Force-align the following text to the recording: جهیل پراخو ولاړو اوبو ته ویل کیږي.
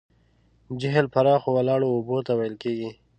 جهیل 0.79 1.07
پراخو 1.13 1.49
ولاړو 1.53 1.87
اوبو 1.95 2.17
ته 2.25 2.31
ویل 2.35 2.55
کیږي. 2.63 2.89